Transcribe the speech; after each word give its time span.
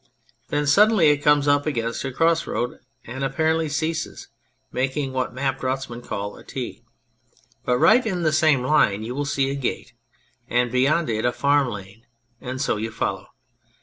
Then 0.49 0.65
suddenly 0.65 1.09
it 1.11 1.19
comes 1.19 1.47
up 1.47 1.67
against 1.67 2.03
a 2.03 2.11
cross 2.11 2.47
road 2.47 2.79
and 3.05 3.23
apparently 3.23 3.69
ceases, 3.69 4.29
making 4.71 5.13
what 5.13 5.31
map 5.31 5.59
draughtsmen 5.59 6.01
call 6.01 6.37
a" 6.39 6.43
T"; 6.43 6.81
but 7.65 7.77
right 7.77 8.03
in 8.03 8.23
the 8.23 8.33
same 8.33 8.63
line 8.63 9.03
you 9.03 9.13
will 9.13 9.25
see 9.25 9.51
a 9.51 9.55
gate, 9.55 9.93
and 10.49 10.71
beyond 10.71 11.07
it 11.11 11.23
a 11.23 11.31
farm 11.31 11.69
lane, 11.69 12.07
and 12.41 12.59
so 12.59 12.77
you 12.77 12.89
follow. 12.89 13.27